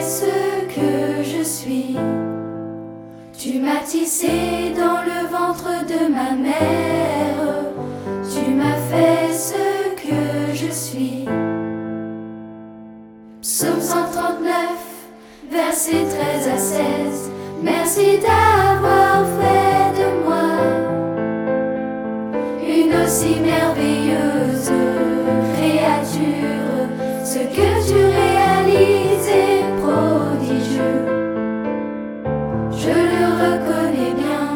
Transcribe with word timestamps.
ce 0.00 0.64
que 0.74 1.22
je 1.22 1.42
suis. 1.42 1.96
Tu 3.38 3.58
m'as 3.60 3.80
tissé 3.84 4.72
dans 4.76 5.02
le 5.02 5.28
ventre 5.28 5.84
de 5.86 6.12
ma 6.12 6.32
mère. 6.32 7.40
Tu 8.32 8.50
m'as 8.50 8.80
fait 8.90 9.32
ce 9.32 9.94
que 10.02 10.54
je 10.54 10.70
suis. 10.72 11.24
Psaume 13.40 13.80
139, 13.80 14.52
versets 15.50 16.04
13 16.04 16.48
à 16.48 16.58
16. 16.58 17.30
Merci 17.62 18.18
d'avoir 18.18 18.67
Je 32.70 32.90
le 32.90 33.24
reconnais 33.42 34.14
bien. 34.22 34.48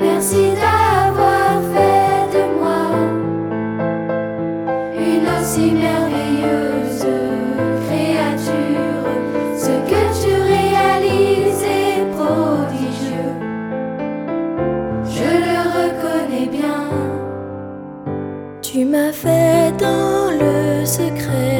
Merci 0.00 0.42
d'avoir 0.60 1.60
fait 1.72 2.22
de 2.36 2.42
moi 2.58 2.84
une 4.94 5.26
aussi 5.36 5.66
merveilleuse 5.72 7.06
créature. 7.86 9.06
Ce 9.56 9.74
que 9.90 10.02
tu 10.20 10.32
réalises 10.54 11.64
est 11.64 12.06
prodigieux. 12.16 13.34
Je 15.16 15.30
le 15.48 15.58
reconnais 15.78 16.48
bien. 16.58 16.82
Tu 18.62 18.84
m'as 18.84 19.12
fait 19.12 19.72
dans 19.78 20.30
le 20.30 20.84
secret, 20.84 21.57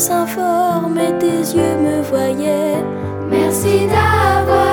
masse 0.00 0.10
informe 0.10 0.96
et 0.96 1.18
tes 1.18 1.40
yeux 1.54 1.76
me 1.76 2.00
voyaient. 2.00 2.82
Merci 3.30 3.86
d'avoir 3.86 4.69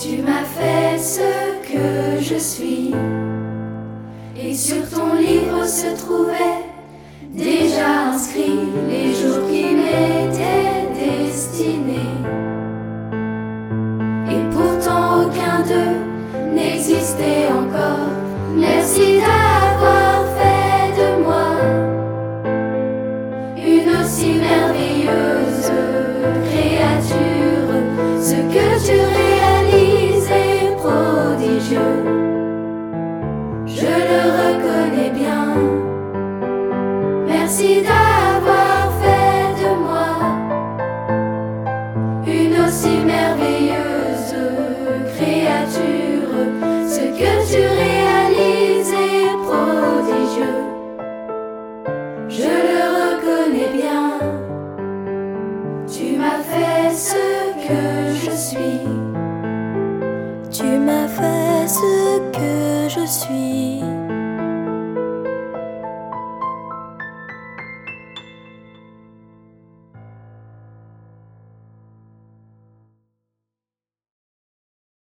Tu 0.00 0.22
m'as 0.22 0.44
fait 0.44 0.98
ce 0.98 1.20
que 1.70 2.22
je 2.22 2.38
suis. 2.38 2.94
Et 4.36 4.54
sur 4.54 4.88
ton 4.88 5.14
livre 5.14 5.66
se 5.66 5.94
trouvaient 5.96 6.64
déjà 7.30 8.08
inscrits 8.12 8.68
les 8.88 9.12
jours 9.12 9.46
qui 9.50 9.74
m'étaient 9.74 10.88
destinés. 10.94 12.16
Et 14.30 14.42
pourtant 14.50 15.24
aucun 15.24 15.60
d'eux 15.68 16.54
n'existait 16.54 17.48
encore. 17.52 18.08
Merci 18.56 19.18
d'avoir 19.20 20.24
fait 20.36 20.88
de 21.00 21.22
moi 21.22 21.48
une 23.58 23.88
aussi 24.00 24.32
merveilleuse 24.40 25.41
Merci 37.54 37.82
d'avoir 37.82 38.90
fait 39.02 39.62
de 39.62 39.70
moi 39.84 40.14
une 42.26 42.56
aussi 42.64 42.96
merveilleuse 43.04 44.34
créature. 45.14 46.32
Ce 46.88 47.02
que 47.20 47.32
tu 47.52 47.60
réalises 47.84 48.94
est 48.94 49.36
prodigieux. 49.44 50.62
Je 52.30 52.52
le 52.68 52.82
reconnais 52.96 53.70
bien. 53.76 54.06
Tu 55.86 56.16
m'as 56.16 56.42
fait 56.52 56.88
ce 56.94 57.22
que 57.68 58.14
je 58.14 58.30
suis. 58.34 58.80
Tu 60.50 60.78
m'as 60.78 61.06
fait 61.06 61.68
ce 61.68 62.18
que 62.32 62.88
je 62.88 63.04
suis. 63.06 63.91